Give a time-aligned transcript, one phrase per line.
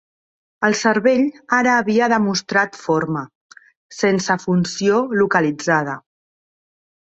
[0.67, 1.21] El cervell
[1.57, 3.23] ara havia demostrat forma,
[3.99, 5.97] sense funció localitzada.